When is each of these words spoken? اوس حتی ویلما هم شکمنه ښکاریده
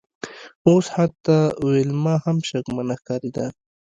اوس 0.67 0.85
حتی 0.95 1.37
ویلما 1.65 2.15
هم 2.25 2.37
شکمنه 2.49 2.95
ښکاریده 2.99 3.45